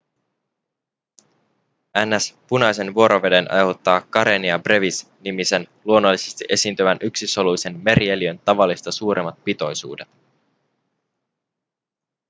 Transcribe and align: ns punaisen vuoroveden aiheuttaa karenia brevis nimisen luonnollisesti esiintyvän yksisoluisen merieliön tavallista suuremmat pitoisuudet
ns 2.05 2.35
punaisen 2.47 2.93
vuoroveden 2.95 3.51
aiheuttaa 3.51 4.01
karenia 4.01 4.59
brevis 4.59 5.09
nimisen 5.19 5.67
luonnollisesti 5.85 6.45
esiintyvän 6.49 6.97
yksisoluisen 7.01 7.79
merieliön 7.83 8.39
tavallista 8.39 8.91
suuremmat 8.91 9.43
pitoisuudet 9.43 10.07